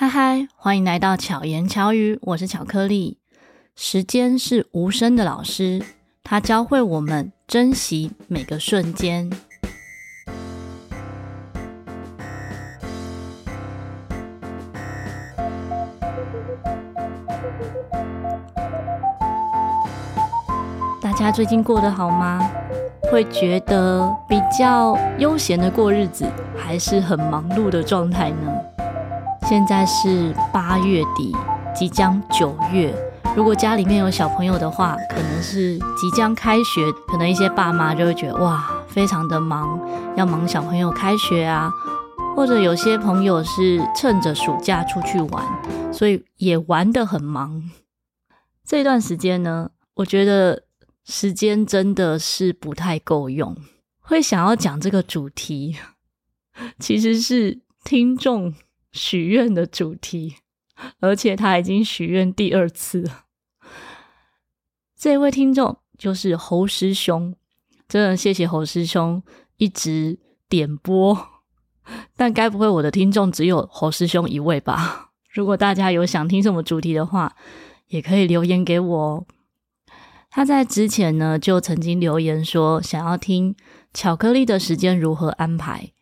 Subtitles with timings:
[0.00, 3.18] 嗨嗨，欢迎来到巧言巧语，我是巧克力。
[3.74, 5.82] 时间是无声的老师，
[6.22, 9.28] 它教会我们珍惜每个瞬间。
[21.02, 22.48] 大家最近过得好吗？
[23.10, 26.24] 会觉得比较悠闲的过日子，
[26.56, 28.77] 还是很忙碌的状态呢？
[29.48, 31.34] 现在是八月底，
[31.74, 32.94] 即将九月。
[33.34, 39.80] 如果家里面有小朋友的话，可能是即将开学，可能一些爸妈就会觉得哇，非常的忙，
[40.18, 41.72] 要忙小朋友开学啊。
[42.36, 45.42] 或者有些朋友是趁着暑假出去玩，
[45.94, 47.70] 所以也玩得很忙。
[48.66, 50.64] 这段时间呢，我觉得
[51.06, 53.56] 时间真的是不太够用。
[54.00, 55.78] 会想要讲这个主题，
[56.78, 58.52] 其实是听众。
[58.92, 60.36] 许愿的主题，
[61.00, 63.24] 而且他已经许愿第二次了。
[64.96, 67.34] 这位听众就是侯师兄，
[67.86, 69.22] 真的谢谢侯师兄
[69.58, 71.28] 一直点播。
[72.16, 75.10] 但该不会我的听众只有侯师兄一位吧？
[75.30, 77.36] 如果大家有想听什么主题的话，
[77.88, 79.26] 也可以留言给我哦。
[80.30, 83.54] 他在之前呢就曾经留言说想要听
[83.94, 85.92] 巧克力的时间如何安排，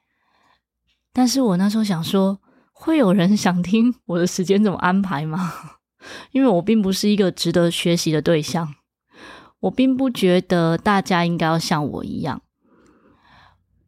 [1.12, 2.40] 但是我那时候想说。
[2.78, 5.52] 会有人想听我的时间怎么安排吗？
[6.30, 8.74] 因为我并不是一个值得学习的对象，
[9.60, 12.42] 我并不觉得大家应该要像我一样，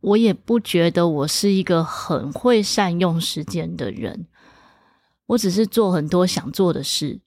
[0.00, 4.26] 我也不觉得我是一个很会善用时间的人。
[5.26, 7.20] 我只是做很多想做的事，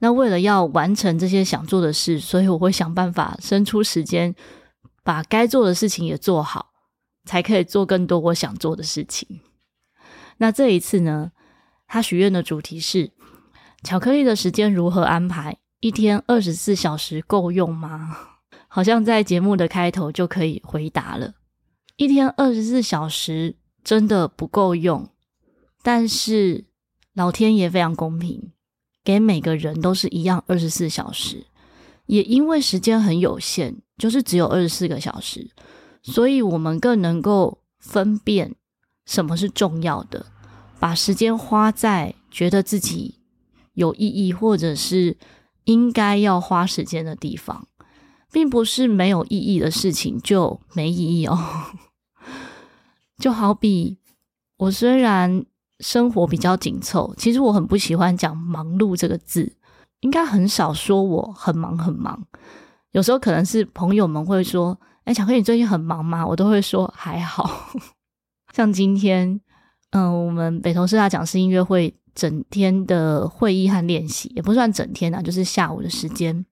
[0.00, 4.34] 那为了要完成这些想做的事，所以我会想办法生出时间，
[5.04, 6.72] 把该做的事情也做好，
[7.24, 9.40] 才可以做更多我想做的事情。
[10.42, 11.32] 那这一次呢，
[11.86, 13.10] 他许愿的主题是
[13.82, 15.58] 巧克力的时间如何安排？
[15.80, 18.16] 一天二十四小时够用吗？
[18.66, 21.34] 好像在节目的开头就可以回答了。
[21.96, 25.10] 一天二十四小时真的不够用，
[25.82, 26.64] 但是
[27.12, 28.52] 老天爷非常公平，
[29.04, 31.44] 给每个人都是一样二十四小时。
[32.06, 35.50] 也因为时间很有限，就是只有二十四个小时，
[36.02, 38.56] 所以我们更能够分辨。
[39.06, 40.26] 什么是重要的？
[40.80, 43.16] 把时间花在觉得自己
[43.74, 45.16] 有意义，或者是
[45.64, 47.68] 应该要花时间的地方，
[48.32, 51.38] 并不是没有意义的事情就没意义哦。
[53.18, 53.98] 就好比
[54.56, 55.44] 我虽然
[55.80, 59.52] 生活比较紧凑，其实我很不喜欢讲“忙碌”这个字，
[60.00, 62.26] 应该很少说我很忙很忙。
[62.92, 67.70] 有时候可能是朋友们会说：“哎，巧克力，你最近很忙吗？”我都会说：“还好。”
[68.52, 69.40] 像今天，
[69.90, 76.44] 嗯、我们北投社大讲师音乐会整天的会议和练习，也不算整天啊，就是下午的时间。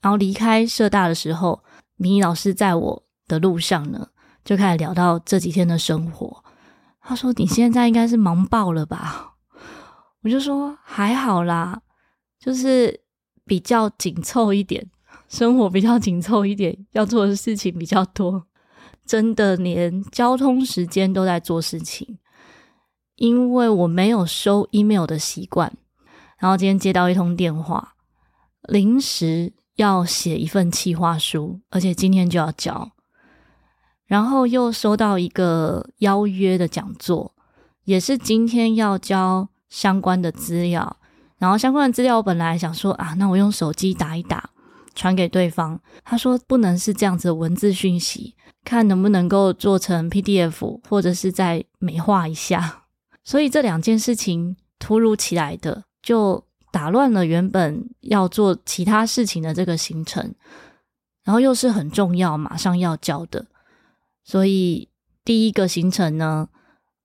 [0.00, 1.62] 然后离开社大的时候，
[1.96, 4.08] 明仪老师在我的路上呢，
[4.44, 6.44] 就开始聊到这几天的生活。
[7.00, 9.34] 他说：“你现在应该是忙爆了吧？”
[10.22, 11.80] 我就说：“还好啦，
[12.38, 13.00] 就是
[13.44, 14.84] 比较紧凑一点，
[15.28, 18.46] 生活比较紧凑一点，要做的事情比较多。”
[19.06, 22.18] 真的连交通时间都在做事情，
[23.16, 25.72] 因为我没有收 email 的习惯。
[26.38, 27.94] 然后今天接到一通电话，
[28.68, 32.90] 临时要写一份企划书，而且今天就要交。
[34.06, 37.34] 然后又收到一个邀约的讲座，
[37.84, 40.96] 也是今天要交相关的资料。
[41.38, 44.50] 然后相关的资料，我本来想说啊，那我用手机打一打，
[44.94, 45.80] 传给对方。
[46.04, 48.34] 他说不能是这样子的文字讯息。
[48.64, 52.85] 看能不能够做成 PDF，或者是再美化一下。
[53.26, 60.34] 所以这两件事情突如其来的，就打乱了原本要做其他事情的这个行程，
[61.24, 63.46] 然后又是很重要，马上要交的。
[64.24, 64.88] 所以
[65.24, 66.48] 第一个行程呢，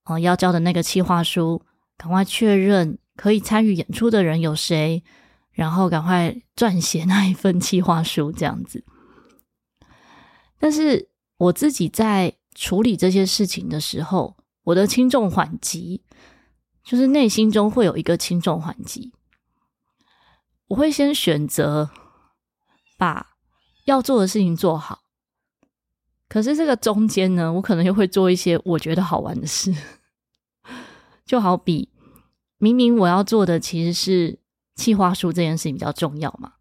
[0.06, 1.62] 哦，要交的那个企划书，
[1.98, 5.04] 赶快确认可以参与演出的人有谁，
[5.52, 8.86] 然后赶快撰写那一份企划书，这样子。
[10.58, 11.10] 但是。
[11.42, 16.04] 我自己在处理这些事情的时候，我的轻重缓急，
[16.84, 19.12] 就是内心中会有一个轻重缓急。
[20.68, 21.90] 我会先选择
[22.98, 23.36] 把
[23.86, 25.02] 要做的事情做好，
[26.30, 29.76] 可是这个中间呢，我可能又会做一些我觉得好玩的事，
[31.26, 31.90] 就好比
[32.58, 34.40] 明明我要做的其实是
[34.76, 36.54] 企划书这件事情比较重要嘛。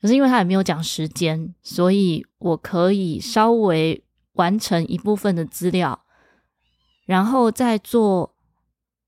[0.00, 6.04] 可是因为他也没有讲时间，所以我可以稍微完成一部分的资料，
[7.06, 8.34] 然后再做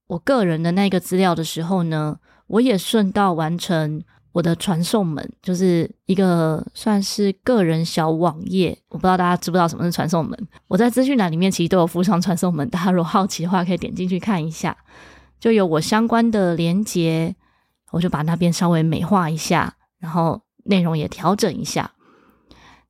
[0.07, 4.03] 我个人的那个资料的时候呢，我也顺道完成
[4.33, 8.77] 我的传送门，就是一个算是个人小网页。
[8.89, 10.39] 我不知道大家知不知道什么是传送门？
[10.69, 14.77] 我在资讯栏里面其实都有附上传送门，大家如果好奇的话，可以点进去看一下，
[15.41, 17.35] 就有我相关的连接，
[17.93, 21.93] 我就把那边稍微美化一下，然后内容也调整一下。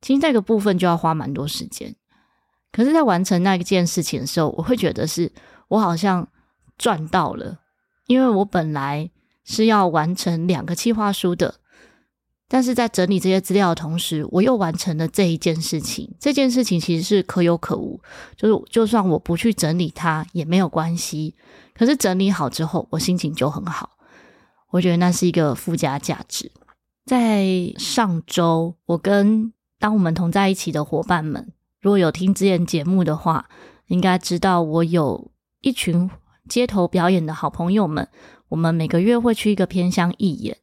[0.01, 1.95] 其实这个部分就要花蛮多时间，
[2.73, 5.31] 可是，在完成那一件事情的时候，我会觉得是
[5.69, 6.27] 我好像。
[6.77, 7.59] 赚到了，
[8.07, 9.09] 因为我本来
[9.43, 11.55] 是要完成两个计划书的，
[12.47, 16.13] 但是在整理这些资料的同时，我又完成了这一件事情。
[16.19, 17.99] 这件事情其实是可有可无，
[18.35, 21.35] 就是就算我不去整理它也没有关系。
[21.73, 23.97] 可是整理好之后，我心情就很好，
[24.71, 26.51] 我觉得那是一个附加价值。
[27.05, 27.45] 在
[27.77, 31.51] 上周，我跟当我们同在一起的伙伴们，
[31.81, 33.47] 如果有听之前节目的话，
[33.87, 35.31] 应该知道我有
[35.61, 36.09] 一群。
[36.47, 38.07] 街头表演的好朋友们，
[38.49, 40.57] 我们每个月会去一个偏乡义演。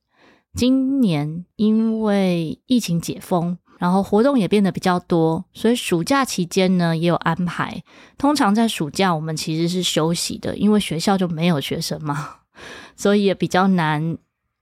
[0.54, 7.82] 今年因为疫情解封，然后活动也变得比较多，所以暑假期间呢也有安排。
[8.18, 12.36] 通常在暑假我们其实是休息的，因为学校就没有学生嘛，
[12.96, 14.18] 所以也比较难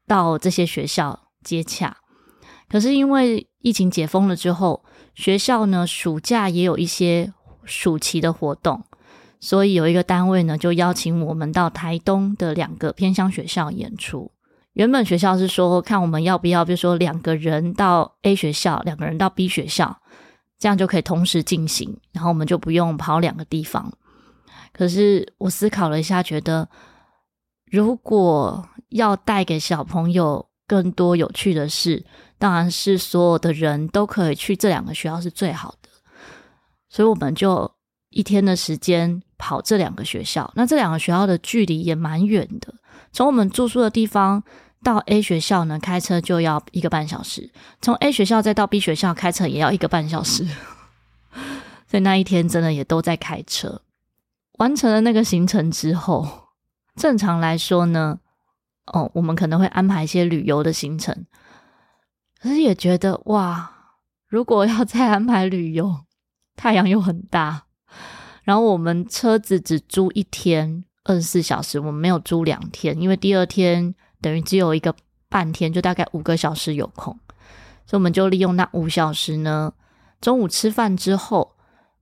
[0.07, 1.97] 到这些学校接洽。
[2.69, 4.85] 可是因为疫情解封了之后，
[5.15, 7.33] 学校呢暑假也有一些
[7.65, 8.85] 暑期的活动。
[9.41, 14.31] 所以有一个单位呢，就邀请我们到台东的两个偏乡学校演出。
[14.75, 19.99] 原本学校是说，看我们要不要，比如说两个人到 A 学校，两个人到 B 学校，
[20.59, 23.93] 这样就可以同时进行，然后我们就不用跑两个地方。
[24.73, 26.69] 可是我思考了一下，觉得
[27.65, 32.05] 如果要带给小朋友更多有趣的事，
[32.39, 35.89] 当然是所有的人都可以去这两个学校是最好的。
[36.89, 37.73] 所以我们就
[38.11, 39.23] 一天的时间。
[39.41, 42.75] 跑这两个学校，那这两个学校的距离也蛮远的。
[43.11, 44.43] 从我们住宿的地方
[44.85, 47.51] 到 A 学校呢，开车就要一个半小时；
[47.81, 50.47] 从 A 学校再到 B 学校，开车也要一个半小时。
[51.89, 53.81] 所以那一天真的也都在开车。
[54.59, 56.51] 完成了那个行程之后，
[56.95, 58.21] 正常来说呢，
[58.93, 61.25] 哦，我们可能会安排一些旅游的行程。
[62.41, 63.73] 可是也觉得哇，
[64.29, 66.05] 如果要再安排旅游，
[66.57, 67.65] 太阳又很大。
[68.51, 74.93] 然后我们车子只租一天，二十四小时，我们没有租两天，因为第二天等于只有一个
[75.29, 77.17] 半天，就大概五个小时有空，
[77.87, 79.73] 所以我们就利用那五小时呢，
[80.21, 81.53] 中午吃饭之后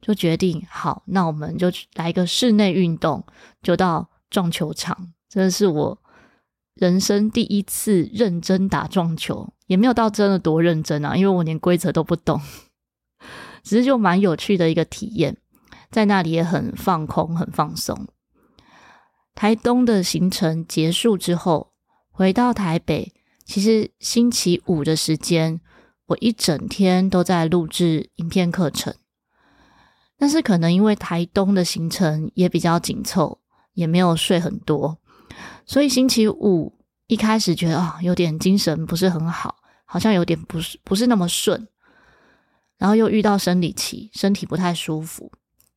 [0.00, 3.22] 就决定，好，那我们就来一个室内运动，
[3.62, 5.12] 就到撞球场。
[5.28, 5.98] 这是我
[6.76, 12.40] 人生第一次认真打撞球，也没有到真的多认真啊，因为我连规则都不懂，
[13.62, 15.36] 只是就蛮有趣的一个体验。
[15.90, 18.06] 在那里也很放空，很放松。
[19.34, 21.72] 台东的行程结束之后，
[22.10, 23.14] 回到台北，
[23.44, 25.60] 其实星期五的时间，
[26.06, 28.94] 我一整天都在录制影片课程。
[30.18, 33.40] 但是可能因为台东的行程也比较紧凑，
[33.74, 34.98] 也没有睡很多，
[35.64, 36.76] 所以星期五
[37.06, 41.68] 一开始觉得啊，有点精神不是很好，好像有点不是不是那么顺，
[42.78, 45.30] 然后又遇到生理期，身体不太舒服。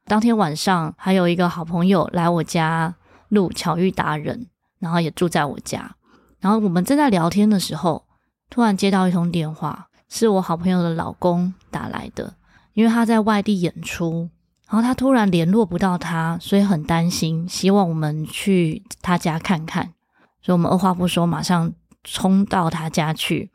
[0.05, 2.95] 当天晚上还有一个好朋友来我家
[3.29, 4.47] 录巧遇达人，
[4.79, 5.95] 然后也住在我家。
[6.39, 8.05] 然后我们正在聊天的时候，
[8.49, 12.33] 突然接到一通电话，是我好朋友的老公打来的，
[12.73, 14.29] 因为他在外地演出，
[14.67, 19.93] 然后他突然联络不到他，所以很担心，希望我们去他家看看。
[20.41, 21.71] 所以我们二话不说，马上
[22.03, 23.51] 冲到他家去。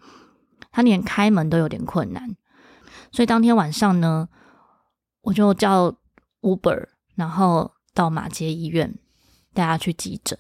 [0.70, 2.36] 他连开门都有点困难，
[3.10, 4.28] 所以当天晚上呢，
[5.22, 5.94] 我就叫。
[6.46, 6.86] Uber，
[7.16, 8.94] 然后到马街医院
[9.52, 10.38] 带他去急诊，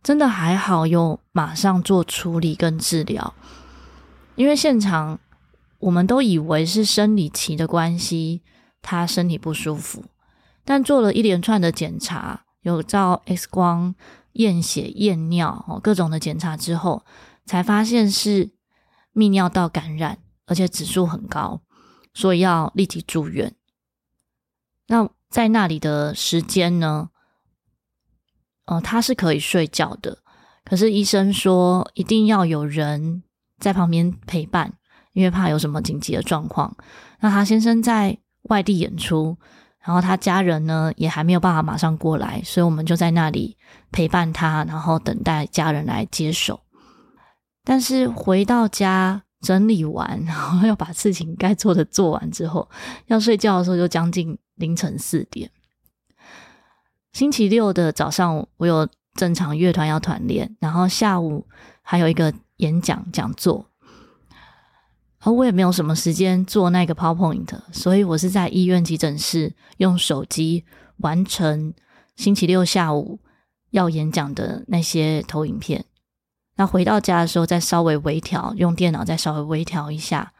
[0.00, 3.34] 真的还好，有马上做处理跟治疗。
[4.36, 5.18] 因为现场
[5.80, 8.42] 我们都以为是生理期的关系，
[8.80, 10.04] 他身体不舒服，
[10.64, 13.94] 但做了一连串的检查，有照 X 光、
[14.34, 17.04] 验血、验尿，哦，各种的检查之后，
[17.44, 18.52] 才发现是
[19.12, 21.60] 泌尿道感染，而且指数很高，
[22.12, 23.54] 所以要立即住院。
[24.86, 27.08] 那在那里的时间呢？
[28.66, 30.18] 呃，他是可以睡觉的，
[30.64, 33.24] 可是医生说一定要有人
[33.58, 34.72] 在旁边陪伴，
[35.12, 36.76] 因为怕有什么紧急的状况。
[37.18, 39.36] 那他先生在外地演出，
[39.84, 43.56] 然后他家人呢也还没有办法马上过来，所以我们就在那里
[43.90, 46.60] 陪伴他，然后等待家人来接手。
[47.64, 52.70] 但是回到家整理完，然后要把事情该做的做完之后，
[53.08, 54.38] 要睡觉的时候就将近。
[54.54, 55.50] 凌晨四点，
[57.12, 61.46] 星期六的早上，我有正常乐团要团练，然后下午
[61.82, 63.66] 还有一个演讲讲座，
[65.20, 70.64] 而我也没有什么时间做那个 PowerPoint，所以我是在医院急诊室用手机
[70.98, 71.74] 完成
[72.14, 73.18] 星期六下午
[73.70, 75.84] 要演讲的那些投影片。
[76.56, 80.32] 那回到家的时候，再稍微微调，用电脑再稍微微调一下。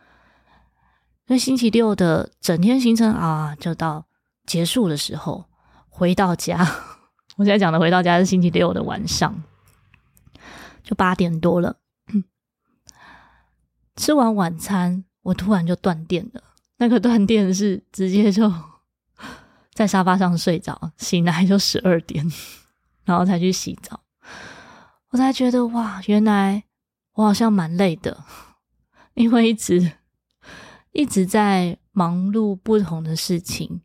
[1.27, 4.07] 那星期六的整天行程啊，就到
[4.47, 5.45] 结束的时候
[5.89, 6.59] 回到家。
[7.37, 9.43] 我现在讲的回到家是星期六的晚上，
[10.83, 11.77] 就八点多了。
[13.97, 16.43] 吃完晚餐，我突然就断电了。
[16.77, 18.53] 那个断电是直接就
[19.73, 22.25] 在沙发上睡着，醒来就十二点，
[23.05, 24.01] 然后才去洗澡。
[25.11, 26.65] 我才觉得哇，原来
[27.15, 28.25] 我好像蛮累的，
[29.15, 29.93] 因为一直
[30.95, 33.83] 一直在忙碌不同的事情，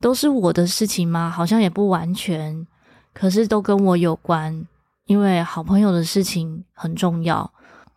[0.00, 1.30] 都是我的事情吗？
[1.30, 2.66] 好像也不完全，
[3.12, 4.66] 可是都跟我有关，
[5.04, 7.52] 因为好朋友的事情很重要。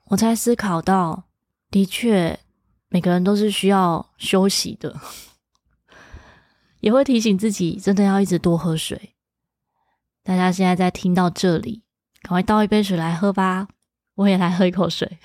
[0.09, 1.23] 我才思考到，
[1.71, 2.37] 的确
[2.89, 4.99] 每个人都是需要休息的，
[6.81, 9.15] 也会提醒自己真的要一直多喝水。
[10.21, 11.81] 大家现在在听到这里。
[12.21, 13.67] 赶快倒一杯水来喝吧，
[14.15, 15.19] 我也来喝一口水。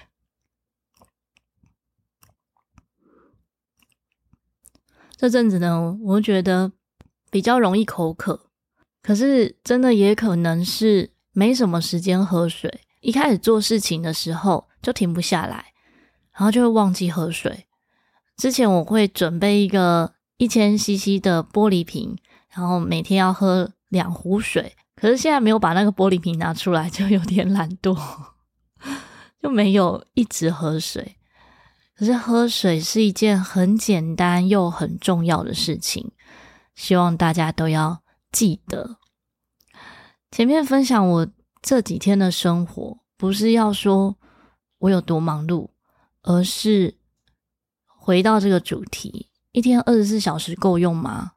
[5.18, 6.70] 这阵子呢，我觉得
[7.28, 8.46] 比较容易口渴，
[9.02, 12.82] 可是真的也可能是没什么时间喝水。
[13.00, 15.72] 一开始做事情的时候就停不下来，
[16.32, 17.66] 然后就会忘记喝水。
[18.36, 22.16] 之前我会准备一个一千 CC 的玻璃瓶，
[22.54, 24.76] 然后每天要喝两壶水。
[24.94, 27.98] 可是现在没有把那个玻璃瓶拿出来，就有点懒惰，
[29.42, 31.17] 就没有一直喝水。
[31.98, 36.12] 可是喝水是一件很简单又很重要的事情，
[36.76, 38.98] 希望大家都要记得。
[40.30, 41.28] 前面分享我
[41.60, 44.16] 这几天的生活，不是要说
[44.78, 45.70] 我有多忙碌，
[46.22, 46.96] 而是
[47.84, 51.32] 回到这个主题：一天二十四小时够用吗？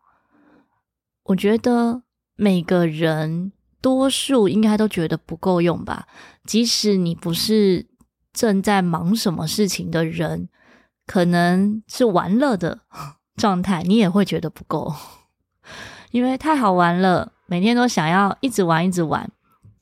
[1.24, 2.04] 我觉得。
[2.38, 3.52] 每个人
[3.82, 6.08] 多数应该都觉得不够用吧，
[6.44, 7.86] 即使你不是
[8.34, 10.50] 正在忙什么事情的人，
[11.06, 12.80] 可能是玩乐的
[13.36, 14.94] 状态，你也会觉得不够，
[16.12, 19.30] 因为太好玩了，每天都想要一直玩一直玩。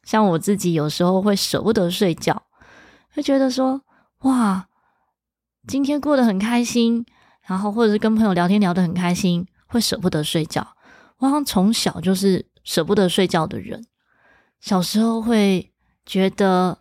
[0.03, 2.41] 像我自己有时候会舍不得睡觉，
[3.13, 3.81] 会觉得说
[4.19, 4.67] 哇，
[5.67, 7.05] 今天过得很开心，
[7.43, 10.75] 然后或者是跟朋友聊天聊得很开心，会舍不得睡觉。
[11.19, 13.85] 我好像从小就是舍不得睡觉的人，
[14.59, 15.71] 小时候会
[16.05, 16.79] 觉得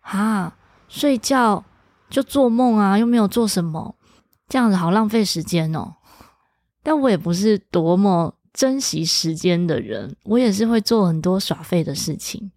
[0.00, 0.56] 啊，
[0.88, 1.64] 睡觉
[2.08, 3.96] 就做梦啊，又没有做什么，
[4.48, 5.96] 这样子好浪费时间哦。
[6.82, 12.52] 但我也不是多么珍惜时间的人，我也是会做很多耍废的事情。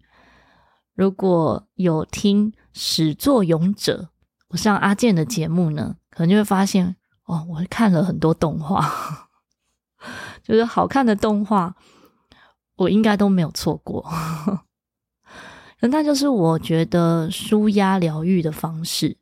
[0.94, 4.10] 如果有听始作俑者，
[4.48, 9.28] 我上阿健的节目呢，可能就会发现哦，我看了很多动画。
[10.42, 11.74] 就是好看的动画，
[12.76, 14.08] 我应该都没有错过。
[15.80, 19.16] 那就是我觉得舒压疗愈的方式。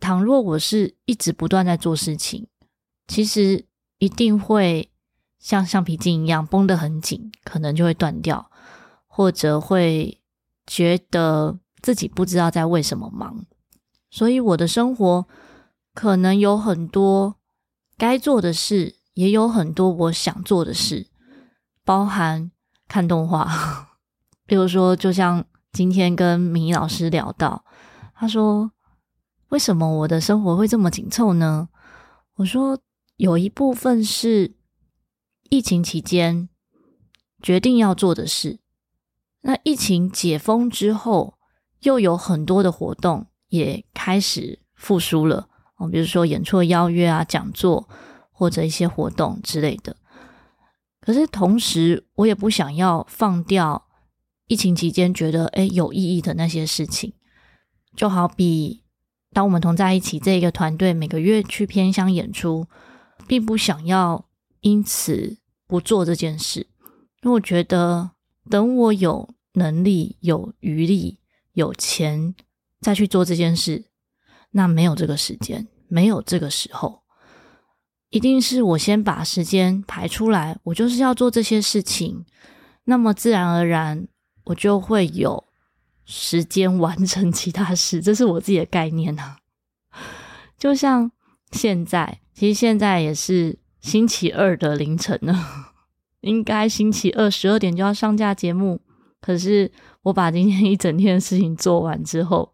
[0.00, 2.46] 倘若我是一直不断在做事情，
[3.06, 3.64] 其实
[3.98, 4.90] 一定会
[5.38, 8.50] 像橡皮筋一样绷得很紧，可能就会断掉，
[9.06, 10.20] 或者会
[10.66, 13.44] 觉得自己不知道在为什么忙。
[14.10, 15.26] 所以我的生活
[15.94, 17.36] 可能有很多
[17.96, 18.96] 该做的事。
[19.16, 21.06] 也有很多我想做的事，
[21.86, 22.50] 包含
[22.86, 23.88] 看动画。
[24.44, 25.42] 比如说，就像
[25.76, 27.62] 今天跟米老师聊到，
[28.14, 28.72] 他说
[29.50, 31.68] ：“为什么我的生活会这么紧凑呢？”
[32.36, 32.80] 我说
[33.18, 34.56] ：“有一部分是
[35.50, 36.48] 疫情期间
[37.42, 38.58] 决定要做的事。
[39.42, 41.34] 那疫情解封之后，
[41.80, 45.50] 又有很多的活动也开始复苏了。
[45.76, 47.86] 哦，比如说演出邀约啊，讲座。”
[48.32, 49.96] 或者一些活动之类的，
[51.00, 53.85] 可是同时我也不想要放掉
[54.48, 57.12] 疫情期间觉得诶有意义的那些事情，
[57.96, 58.84] 就好比
[59.32, 62.66] 当我们同在一起这一个团队每个月去偏乡演出，
[63.26, 64.28] 并不想要
[64.60, 66.60] 因此不做这件事，
[67.22, 68.12] 因为我觉得
[68.48, 71.18] 等我有能力、有余力、
[71.54, 72.34] 有钱
[72.80, 73.86] 再去做这件事，
[74.52, 77.02] 那没有这个时间，没有这个时候。
[78.10, 82.24] 一定是我先把时间排出来，我就是要做这些事情，
[82.84, 84.06] 那么自然而然
[84.46, 85.44] 我就会有
[86.04, 89.38] 时间完成其他事，这是我自己的概念啊。
[90.58, 91.10] 就像
[91.52, 95.72] 现在，其实现在也是星期二的凌晨了，
[96.20, 98.80] 应该星期二十二点就要上架节目，
[99.20, 99.70] 可是
[100.02, 102.52] 我把今天一整天的事情做完之后，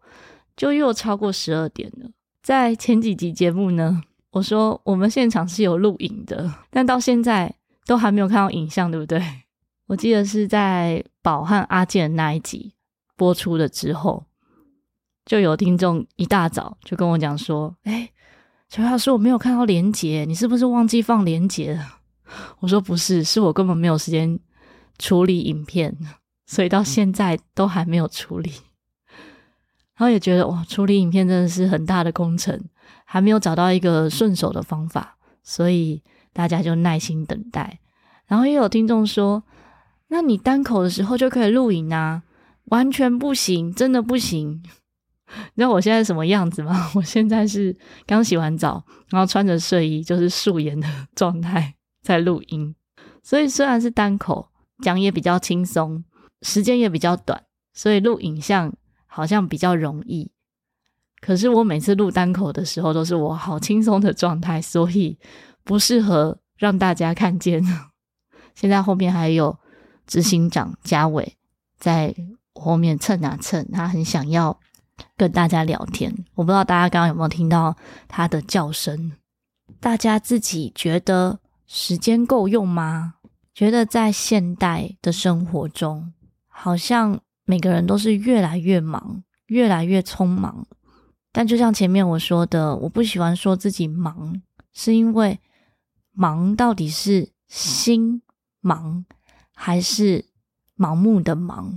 [0.57, 2.09] 就又超过十二点了。
[2.41, 9.42] 在前几集节目呢，我说我们现场是有录影的，但到现在都还没有看到影像，对不对？
[9.93, 12.73] 我记得是在宝和阿健那一集
[13.15, 14.25] 播出了之后，
[15.23, 18.09] 就有听众一大早就跟我讲说：“哎，
[18.69, 21.99] 乔老师，我没有看到连结，你是不是忘记放连结了？”
[22.61, 24.39] 我说：“不是，是我根本没有时间
[24.97, 25.95] 处理影片。”
[26.47, 28.51] 所以到现在都还没有处理，
[29.95, 32.59] 然后也觉得哇，处理影片真的是很大的工程，
[33.05, 36.01] 还没有找到一个顺手的方法，所以
[36.33, 37.79] 大家就耐心等待。
[38.25, 39.43] 然后也有听众说，
[40.13, 42.21] 那你单口的时候就可以录影啊？
[42.65, 44.61] 完全不行，真的不行。
[45.33, 46.87] 你知道我现在什么样子吗？
[46.93, 52.75] 我现在是刚洗完澡，然后穿着睡衣，就是素颜的状态 在录音。
[53.23, 54.49] 所以虽然是单口，
[54.83, 56.03] 讲也比较轻松。
[56.43, 57.41] 时间也比较短，
[57.73, 58.71] 所以录影像
[59.07, 60.29] 好像比较容易。
[61.21, 65.17] 可是我每次录单口的时候，都是我好轻松的状态，所以
[65.63, 67.63] 不适合让大家看见。
[68.53, 69.57] 现在后面还有
[70.07, 71.35] 执行长嘉伟
[71.77, 72.15] 在
[72.53, 74.59] 后面蹭啊蹭，他很想要
[75.17, 76.13] 跟大家聊天。
[76.35, 77.75] 我不知道大家刚刚有没有听到
[78.07, 79.13] 他的叫声？
[79.79, 83.15] 大家自己觉得时间够用吗？
[83.53, 86.13] 觉得在现代的生活中，
[86.47, 90.65] 好像每个人都是越来越忙，越来越匆忙。
[91.31, 94.41] 但就像前面我说的，我不喜欢说自己忙，
[94.73, 95.39] 是因为
[96.11, 98.21] 忙到底是心
[98.61, 99.05] 忙
[99.53, 100.25] 还是
[100.77, 101.73] 盲目的忙？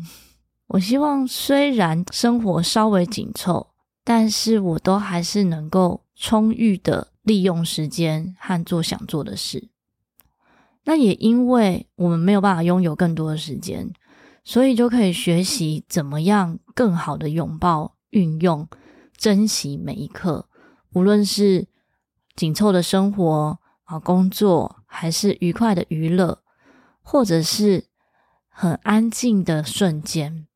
[0.66, 3.68] 我希望虽然生活稍微紧凑，
[4.02, 9.68] 但是我都还是能够充裕的利用时间和做想做的事。
[10.84, 13.92] 那也因为我们没有办法拥有更多的时间。
[14.48, 18.68] 所以就可以学习怎么样更好的拥抱、运用、
[19.16, 20.48] 珍惜每一刻，
[20.92, 21.66] 无论是
[22.36, 26.44] 紧凑的生活啊、工作，还是愉快的娱乐，
[27.06, 27.84] 或者是
[28.48, 30.48] 很安静的瞬间。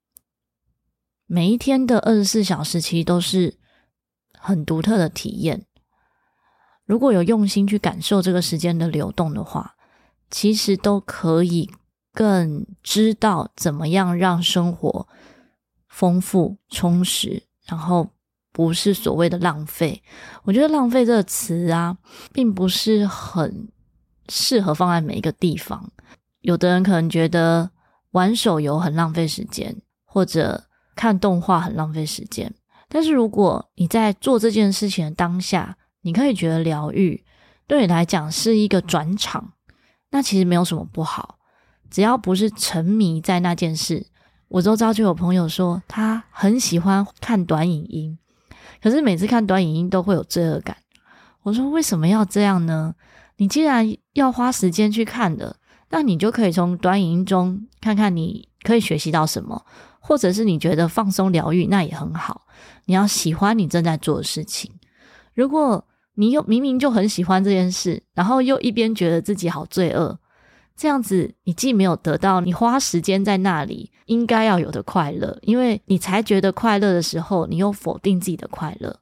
[1.26, 3.56] 每一天的二十四小时其实都是
[4.36, 5.64] 很独特的体验。
[6.84, 9.76] 如果有用心去感受这个时间的流动的话，
[10.28, 11.70] 其实都可以。
[12.12, 15.06] 更知道怎么样让生活
[15.88, 18.10] 丰富充实，然后
[18.50, 20.02] 不是所谓的浪费。
[20.42, 21.96] 我觉得“浪费”这个词啊，
[22.32, 23.68] 并不是很
[24.28, 25.92] 适合放在每一个地方。
[26.40, 27.70] 有的人可能觉得
[28.12, 32.53] 玩手游很浪费时间，或者看动画很浪费时间。
[32.88, 37.22] 但是如果你在做这件事情的当下，你可以觉得疗愈，
[37.66, 39.53] 对你来讲是一个转场，
[40.11, 41.38] 那其实没有什么不好。
[41.88, 44.07] 只要不是沉迷在那件事，
[44.48, 48.18] 我周遭就有朋友说他很喜欢看短影音，
[48.83, 50.76] 可是每次看短影音都会有罪恶感。
[51.42, 52.94] 我说为什么要这样呢？
[53.37, 55.57] 你既然要花时间去看的，
[55.90, 59.64] 那你就可以从短影音中看看你可以学习到什么，
[60.00, 62.46] 或者是你觉得放松疗愈，那也很好。
[62.87, 64.72] 你要喜欢你正在做的事情。
[65.35, 70.18] 如果你又明明就很喜欢这件事，然后又一边觉得自己好罪恶。
[70.76, 79.00] 这样子，你既没有得到你花时间在那里应该要有的快乐，因为你才觉得快乐的时候，你又否定自己的快乐。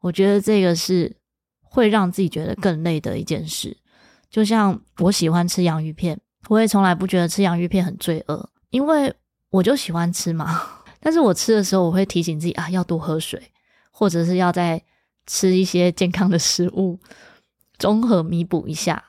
[0.00, 1.14] 我觉得这个是
[1.60, 3.76] 会让自己觉得更累的一件事。
[4.34, 6.18] 就像我喜欢吃洋芋片，
[6.48, 9.14] 我也从来不觉得吃洋芋片很罪恶，因为
[9.48, 10.60] 我就喜欢吃嘛。
[10.98, 13.40] 但是我吃的时候，我会提醒自己啊，要多喝水，
[13.92, 14.82] 或者是要再
[15.24, 16.98] 吃一些健康的食物，
[17.78, 19.04] 综合弥补一下。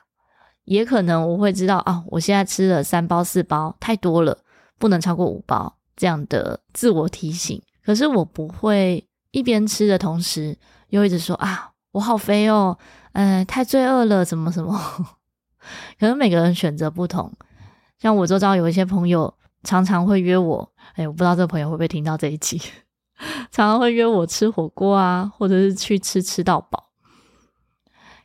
[0.62, 4.38] 也可能我会知道啊，我现在吃了三包四包太多了，
[4.78, 7.60] 不能超过五包这样的自我提醒。
[7.84, 10.56] 可是我不会一边吃的同时
[10.90, 12.78] 又一直说啊，我好肥哦，
[13.14, 14.80] 嗯、太罪恶了，怎么什么。
[15.98, 17.32] 可能每个人选择不同，
[17.98, 19.32] 像我周遭有一些朋友
[19.64, 22.60] 常常会约我，哎，我不知道这个朋友会不会听到这一集，
[23.50, 26.84] 常常会约我吃火锅啊，或者是去吃吃到饱。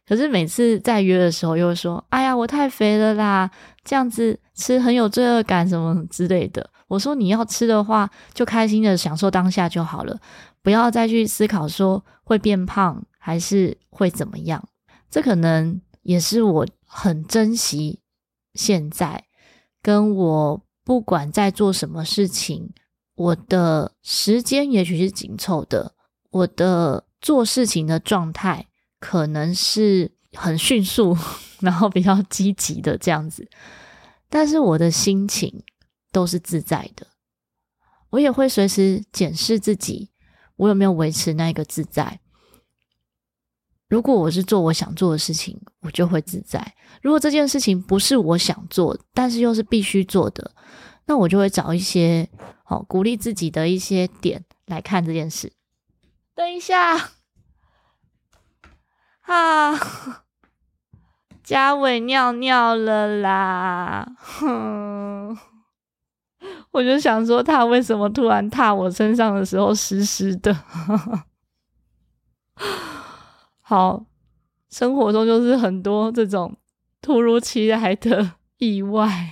[0.07, 3.49] 可是每次在约的时候，又说：“哎呀，我太肥了啦，
[3.85, 10.19] 这样子吃很有罪恶感，什么之类的。”我说：“你要吃的话，就开心的享受当下就好了，
[10.61, 14.61] 不要再去思考说会变胖还是会怎么样。”
[15.09, 18.01] 这可能也是我很珍惜
[18.53, 19.25] 现在，
[19.81, 22.73] 跟我不管在做什么事情，
[23.15, 25.95] 我的时间也许是紧凑的，
[26.31, 28.67] 我的做事情的状态。
[28.99, 31.17] 可能是很迅速，
[31.61, 33.49] 然后比较积极的这样子，
[34.29, 35.63] 但是我的心情
[36.11, 37.07] 都是自在的，
[38.11, 40.11] 我也会随时检视自己，
[40.55, 42.19] 我有没有维持那个自在。
[43.91, 46.61] 如果我是做我想做的事情，我就会自在；
[47.01, 50.49] 如果这件事情不是我想做，但是又是必须做的，
[51.07, 52.29] 那我就会找一些
[52.63, 55.51] 好鼓励自己的一些点来看这件事。
[56.33, 57.09] 等一下，
[59.23, 59.77] 啊，
[61.43, 64.07] 家伟尿尿了啦！
[64.17, 65.37] 哼，
[66.71, 70.57] 我就想说，他为什么突然踏我身上的时候湿湿的？
[73.71, 74.05] 好，
[74.69, 76.57] 生活中就是很多这种
[77.01, 79.31] 突如其来的意外，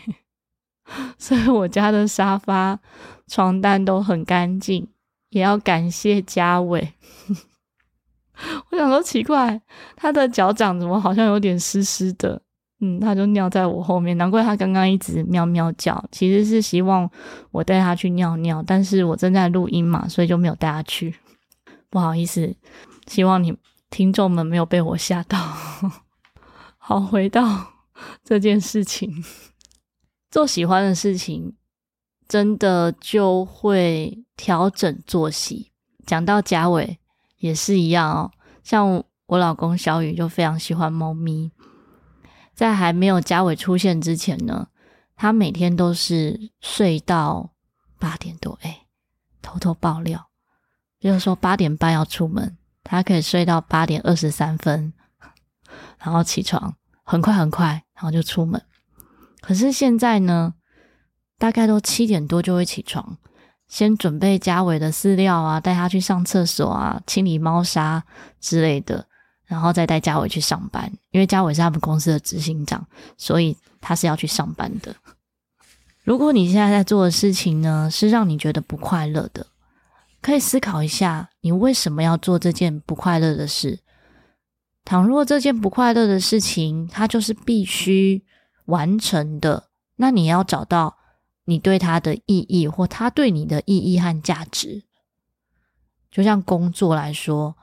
[1.20, 2.80] 所以我家的沙发、
[3.28, 4.88] 床单都很干净，
[5.32, 6.94] 也要感谢家伟。
[8.72, 9.62] 我想说奇怪，
[9.98, 12.42] 他的脚掌怎么好像有点湿湿的？
[12.80, 17.12] 嗯，他就尿在我后面，难怪他刚刚一直喵喵叫，其实是希望
[17.52, 21.14] 我带他去尿尿，但是我正在录音嘛，所以就没有带他去。
[21.90, 22.56] 不好意思，
[23.06, 23.54] 希望你。
[23.90, 25.38] 听众们没有被我吓到。
[26.78, 27.74] 好，回到
[28.24, 29.24] 这件事情，
[30.30, 31.56] 做喜欢的事情，
[32.28, 35.72] 真的就会调整作息。
[36.06, 37.00] 讲到家伟
[37.38, 38.32] 也是一样哦，
[38.64, 41.52] 像我老公小宇就非常喜欢猫咪，
[42.54, 44.70] 在还没有家伟出现之前呢，
[45.16, 47.52] 他每天都是睡到
[48.00, 48.58] 八点多。
[48.62, 48.86] 哎，
[49.42, 50.30] 偷偷爆料，
[50.98, 52.58] 比如说八点半要出门。
[52.84, 54.94] 他可以睡到八点二十三分，
[56.00, 58.62] 然后起床，很快很快，然后就出门。
[59.42, 60.54] 可是现在呢，
[61.38, 63.18] 大概都七点多就会起床，
[63.68, 68.04] 先准备家伟的饲料啊，带他去上厕所啊，清理猫砂
[68.42, 69.06] 之类的，
[69.46, 70.92] 然后再带家伟去上班。
[71.12, 72.86] 因为家伟是他们公司的执行长，
[73.18, 74.96] 所以他是要去上班的。
[76.04, 79.46] 如果你现在在做的事情呢，是让你觉得不快乐的。
[80.22, 83.80] 可以思考一下，你为什么要做这件不快乐的事？
[84.84, 88.26] 倘若这件不快乐的事情，它就是必须
[88.66, 90.98] 完成的，那你要找到
[91.46, 94.84] 你对它的意义，或它对你的意义和价值。
[96.12, 97.56] 就像工作来说，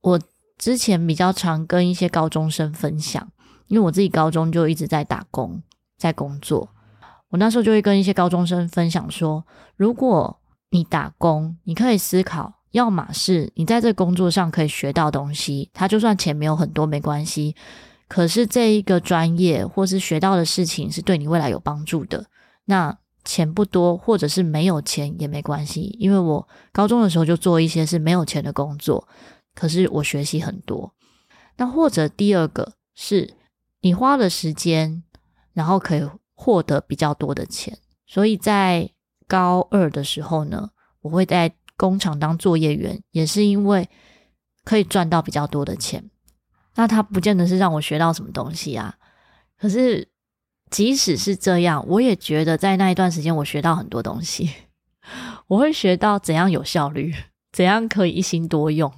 [0.00, 0.20] 我
[0.56, 3.30] 之前比较常跟一些高中生分享，
[3.66, 5.62] 因为我自己高中就一直在打工，
[5.98, 6.70] 在工作。
[7.30, 9.44] 我那时候就会跟一些高中生分享说，
[9.76, 10.38] 如果
[10.72, 17.54] 你打工，你可以思考，要么是你在这工作上可以学到东西，他就算钱没有很多没关系，
[18.08, 22.24] 可是这一个专业或是学到的事情是对你未来有帮助的。
[22.64, 29.06] 那钱不多，或者是没有钱也没关系，因为我高中的时候就做一些是没有钱的工作，
[29.54, 30.94] 可是我学习很多。
[31.58, 33.34] 那或者第二个是
[33.82, 35.02] 你花了时间，
[35.52, 38.91] 然后可以获得比较多的钱，所以在。
[39.32, 40.68] 高二的时候呢，
[41.00, 43.88] 我会在工厂当作业员，也是因为
[44.62, 46.10] 可以赚到比较多的钱。
[46.74, 48.94] 那他不见得是让我学到什么东西啊，
[49.58, 50.06] 可是
[50.68, 54.50] 即使是这样，我也觉得在那一段时间我学到很多东西。
[55.48, 57.14] 我会学到怎样有效率，
[57.52, 58.92] 怎样可以一心多用。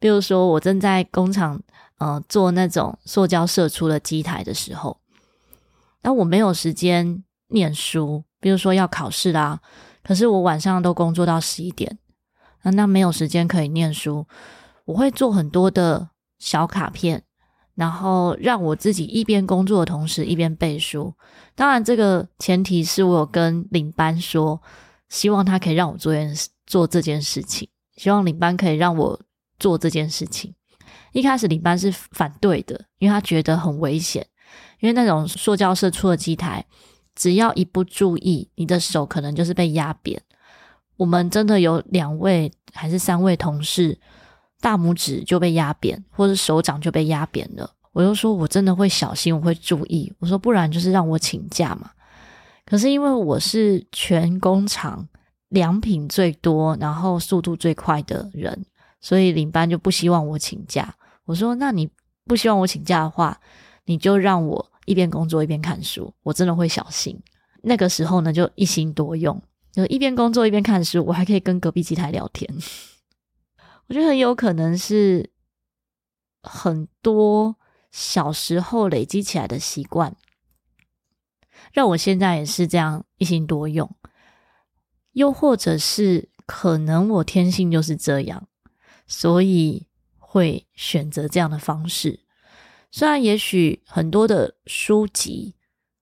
[0.00, 1.62] 比如说，我正在工厂
[1.98, 5.00] 呃做那种塑胶射出的机台的时候，
[6.02, 8.24] 那我没有时间念书。
[8.42, 9.60] 比如说要考试啦，
[10.02, 11.96] 可是我晚上都工作到十一点，
[12.64, 14.26] 那那没有时间可以念书。
[14.84, 17.22] 我会做很多的小卡片，
[17.76, 21.14] 然后让我自己一边工作的同时一边背书。
[21.54, 24.60] 当然，这个前提是我有跟领班说，
[25.08, 29.20] 希望他可以让我做件做这件事情，希望领班可以让我
[29.60, 30.52] 做这件事情。
[31.12, 34.26] 一开始领班是反对的，因为他觉得很危险，
[34.80, 36.66] 因为那种塑胶射出的机台。
[37.14, 40.20] 只要一不注意，你的手可能就是被压扁。
[40.96, 43.98] 我们真的有两位还是三位同事，
[44.60, 47.70] 大拇指就被压扁，或者手掌就被压扁了。
[47.92, 50.12] 我就说，我真的会小心，我会注意。
[50.18, 51.90] 我说，不然就是让我请假嘛。
[52.64, 55.06] 可是因为我是全工厂
[55.48, 58.64] 良品最多，然后速度最快的人，
[59.00, 60.94] 所以领班就不希望我请假。
[61.24, 61.90] 我说，那你
[62.24, 63.38] 不希望我请假的话，
[63.84, 64.71] 你就让我。
[64.84, 67.20] 一边工作一边看书，我真的会小心。
[67.62, 69.40] 那个时候呢，就一心多用，
[69.70, 72.52] 就一边工作一边看书，我还可以跟隔壁机台聊天。
[73.86, 75.30] 我觉得很有可能是
[76.42, 77.56] 很多
[77.90, 80.16] 小时候累积起来的习惯，
[81.72, 83.94] 让我现在也是这样一心多用。
[85.12, 88.48] 又或者是可能我天性就是这样，
[89.06, 89.86] 所以
[90.18, 92.20] 会选择这样的方式。
[92.94, 95.54] 虽然也许很多的书籍，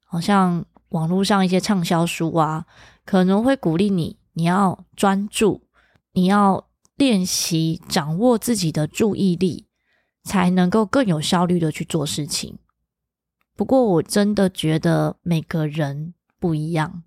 [0.05, 2.66] 好像网络上一些畅销书啊，
[3.05, 5.62] 可能会鼓励你，你要专注，
[6.14, 9.66] 你要练习掌握自己的注意力，
[10.24, 12.59] 才能够更有效率的去做事情。
[13.55, 17.05] 不过，我真的觉得每个人不一样，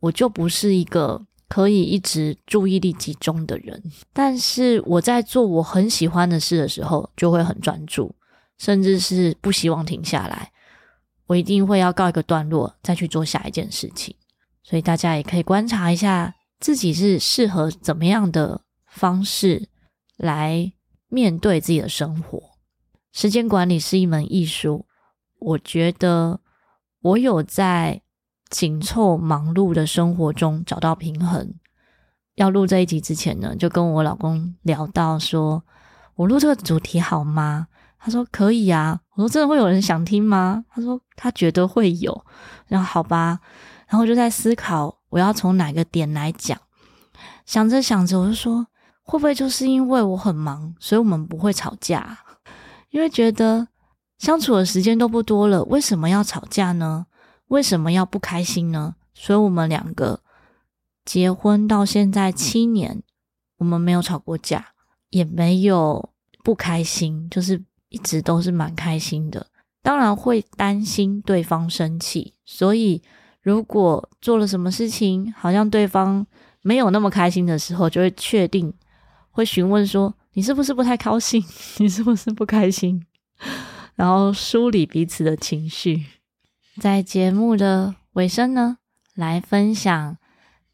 [0.00, 3.82] 我就不是一个可以一直注意力集中的人。
[4.12, 8.14] 但是我在做我很喜欢的事的时候，就会很专注，
[8.58, 10.52] 甚至是不希望停下来。
[11.26, 14.14] 我一定会要告一个段落，再去做下一件事情。
[14.62, 19.68] 所以大家也可以观察一下自己是适合怎么样的方式
[20.16, 20.72] 来
[21.08, 22.40] 面对自己的生活。
[23.12, 24.86] 时间管理是一门艺术，
[25.38, 26.40] 我觉得
[27.00, 28.02] 我有在
[28.48, 31.54] 紧凑忙碌的生活中找到平衡。
[32.36, 35.62] 要录这一集之前呢，就跟我老公聊到说，
[36.14, 37.68] 我录这个主题好吗？
[38.04, 40.64] 他说可以啊，我说真的会有人想听吗？
[40.68, 42.26] 他说他觉得会有，
[42.66, 43.38] 然后好吧，
[43.86, 46.60] 然后就在思考我要从哪个点来讲，
[47.46, 48.66] 想着想着我就说
[49.04, 52.18] 会不会就是因为我很忙，所以我们不会吵架？
[52.90, 53.68] 因为觉得
[54.18, 57.06] 相处的时间都不多了，为什么要吵架呢？
[57.46, 58.96] 为什么要不开心呢？
[59.14, 60.18] 所以我们两个
[61.04, 63.00] 结婚到现在七年，
[63.58, 64.72] 我们没有吵过架，
[65.10, 66.10] 也没有
[66.42, 67.62] 不开心，就是。
[67.92, 69.46] 一直都是蛮开心的，
[69.82, 73.02] 当然会担心对方生气，所以
[73.42, 76.26] 如果做了什么事情，好像对方
[76.62, 78.72] 没有那么开心的时候，就会确定
[79.30, 81.44] 会询问说：“你是不是不太高兴？
[81.78, 83.04] 你是不是不开心？”
[83.94, 86.06] 然后梳理彼此的情绪。
[86.80, 88.78] 在节目的尾声呢，
[89.14, 90.16] 来分享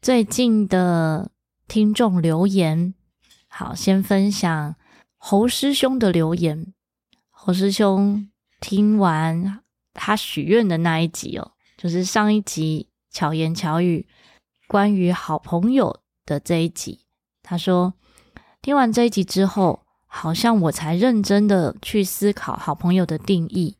[0.01, 1.31] 最近的
[1.67, 2.93] 听众留言。
[3.49, 4.75] 好，先分享
[5.17, 6.73] 侯师兄的留言。
[7.41, 9.61] 侯师兄听完
[9.93, 14.05] 他许愿的那一集哦，就是上一集巧言巧语
[14.67, 17.05] 关于好朋友的这一集。
[17.41, 17.93] 他说
[18.61, 23.77] 听完这一集之后，好像我才认真的去思考好朋友的定义，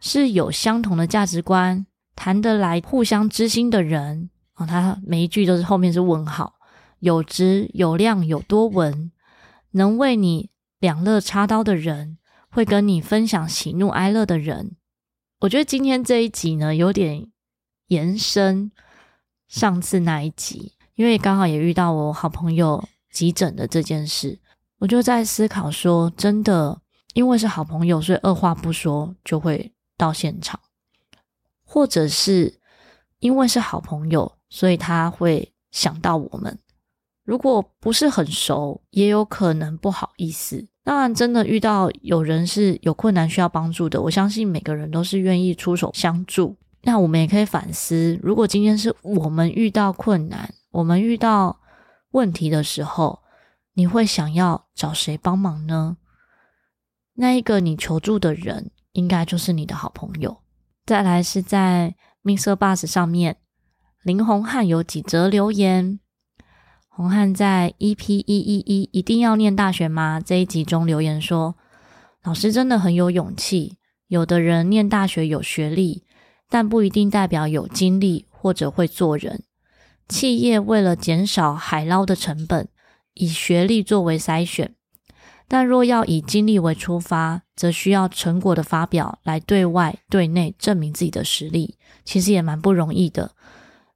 [0.00, 4.30] 是有相同的价值观、谈得来、互相知心的人。
[4.56, 6.54] 哦，他每一句都是后面是问号，
[6.98, 9.12] 有质有量有多闻，
[9.70, 10.50] 能为你
[10.80, 12.16] 两肋插刀的人。
[12.50, 14.76] 会跟你分享喜怒哀乐的人，
[15.40, 17.30] 我觉得今天这一集呢，有点
[17.86, 18.72] 延伸
[19.46, 24.38] 上次那一集，因为刚好也遇到我好朋友急诊的这件事，
[24.78, 26.80] 我就在思考说，真的
[27.14, 30.58] 因为是好朋友，所以二话不说就会到现场，
[31.64, 32.58] 或者是
[33.20, 36.58] 因为是好朋友，所以他会想到我们，
[37.24, 40.66] 如果不是很熟，也有可能不好意思。
[40.82, 46.56] 当然，真的遇到有人是有困难需要帮助的，我相信每个人都是愿意出手相助。
[46.82, 51.60] 那我们也可以反思，如果今天是我们遇到困难，我们遇到
[52.12, 53.20] 问题的时候，
[53.74, 55.98] 你会想要找谁帮忙呢？
[57.14, 60.38] 那一个你求助的人，应该就是你的好朋友。
[60.86, 63.36] 再来是在 MixerBox 上面，
[64.02, 66.00] 林红汉有几则留言。
[66.92, 70.20] 红汉在 EP 一一一一定要念大学吗？
[70.20, 71.54] 这一集中留言说，
[72.24, 73.76] 老师真的很有勇气。
[74.08, 76.02] 有的人念大学有学历，
[76.48, 79.44] 但不一定代表有经历或者会做人。
[80.08, 82.68] 企业为了减少海捞的成本，
[83.14, 84.74] 以学历作为筛选，
[85.46, 93.30] 但若要以经历为出发，则需要成果的发表来对外对内证明自己的实力，其实也蛮不容易的。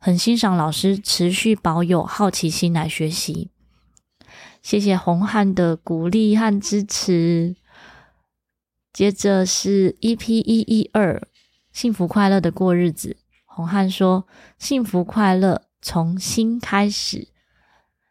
[0.04, 3.48] 很欣赏老师持续保有好奇心来学习，
[4.60, 7.56] 谢谢红汉的鼓励和支持。
[8.92, 11.26] 接着是 EP 一一二，
[11.72, 13.16] 幸福快乐的过日子。
[13.46, 14.28] 红汉说
[14.60, 17.28] ：“幸福快乐从心开始，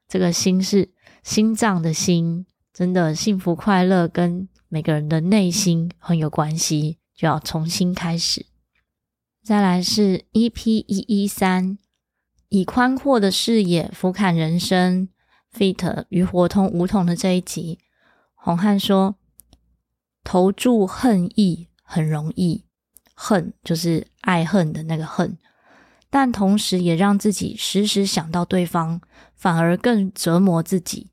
[0.07, 0.89] 这个心是
[1.21, 8.47] 心脏的心，真的幸福快乐跟每个人的内心很有关系，就要从心开始。”
[9.45, 11.77] 再来是 EP 一一三。
[12.53, 15.09] 以宽阔的视野俯瞰人生
[15.57, 16.05] ，feat.
[16.09, 17.79] 与活通梧桐的这一集，
[18.35, 19.15] 红汉说
[20.23, 22.65] ：“投注恨意很容易，
[23.15, 25.35] 恨就是爱恨的那个恨，
[26.11, 29.01] 但同时也让自己时时想到对方，
[29.33, 31.09] 反而更折磨自己。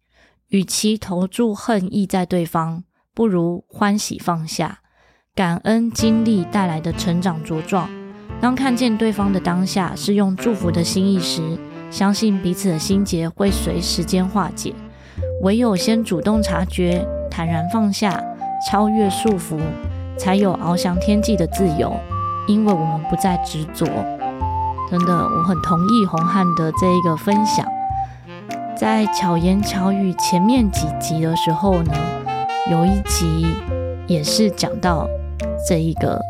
[0.48, 4.82] 与其投注恨意在对方，不如欢喜放下，
[5.34, 7.88] 感恩经历带来的成长茁壮。”
[8.40, 11.42] 当看见对方的当下是用祝福的心意时，
[11.90, 14.72] 相信彼此的心结会随时间化解。
[15.42, 18.22] 唯有先主动察觉，坦然放下，
[18.68, 19.58] 超越束缚，
[20.16, 21.92] 才有翱翔天际的自由。
[22.48, 23.86] 因为我们不再执着。
[24.90, 27.64] 真的，我很同意洪汉的这一个分享。
[28.76, 31.92] 在巧言巧语前面几集的时候呢，
[32.70, 33.46] 有一集
[34.06, 35.06] 也是讲到
[35.68, 36.20] 这一个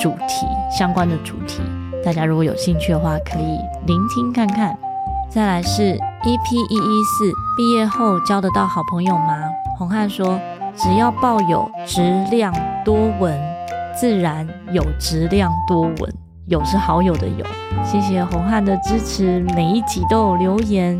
[0.00, 1.60] 主题相关的主题，
[2.02, 4.74] 大家如果有兴趣的话，可以聆听看看。
[5.28, 9.34] 再来是 EP 一一四，毕业后交得到好朋友吗？
[9.78, 10.40] 红汉说，
[10.74, 12.50] 只要抱有质量
[12.82, 13.38] 多闻，
[13.94, 16.14] 自然有质量多闻。
[16.46, 17.44] 有是好友的有，
[17.84, 20.98] 谢谢红汉的支持，每一集都有留言。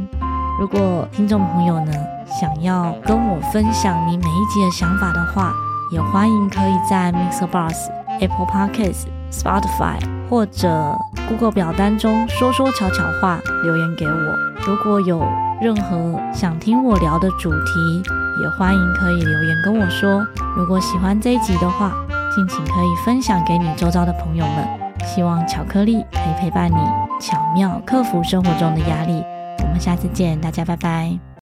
[0.61, 1.93] 如果听众朋友呢，
[2.27, 5.53] 想要跟我分享你每一集的想法的话，
[5.91, 7.89] 也欢迎可以在 MixerBox、
[8.21, 10.97] Apple Podcasts、Spotify 或者
[11.29, 14.39] Google 表单中说说悄悄话留言给我。
[14.67, 15.27] 如果有
[15.61, 18.03] 任何想听我聊的主题，
[18.43, 20.25] 也欢迎可以留言跟我说。
[20.57, 21.93] 如果喜欢这一集的话，
[22.35, 24.69] 敬请可以分享给你周遭的朋友们。
[25.05, 26.77] 希望巧克力可以陪伴你，
[27.19, 29.25] 巧妙克服生活中的压力。
[29.63, 31.30] 我们下次见，大家拜拜。